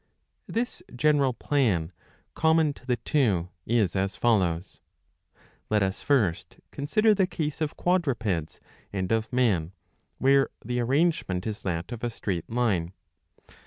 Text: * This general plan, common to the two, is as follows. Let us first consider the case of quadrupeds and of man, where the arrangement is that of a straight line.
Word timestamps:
* 0.29 0.47
This 0.57 0.81
general 0.95 1.31
plan, 1.31 1.91
common 2.33 2.73
to 2.73 2.87
the 2.87 2.95
two, 2.95 3.49
is 3.67 3.95
as 3.95 4.15
follows. 4.15 4.81
Let 5.69 5.83
us 5.83 6.01
first 6.01 6.59
consider 6.71 7.13
the 7.13 7.27
case 7.27 7.61
of 7.61 7.77
quadrupeds 7.77 8.59
and 8.91 9.11
of 9.11 9.31
man, 9.31 9.73
where 10.17 10.49
the 10.65 10.79
arrangement 10.79 11.45
is 11.45 11.61
that 11.61 11.91
of 11.91 12.03
a 12.03 12.09
straight 12.09 12.49
line. 12.49 12.93